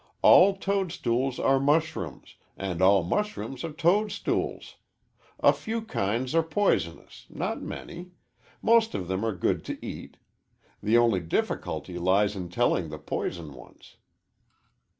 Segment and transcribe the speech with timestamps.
[0.23, 4.77] All toadstools are mushrooms and all mushrooms are toadstools.
[5.41, 8.09] A few kinds are poisonous not many.
[8.63, 10.17] Most of them are good to eat.
[10.81, 13.97] The only difficulty lies in telling the poison ones."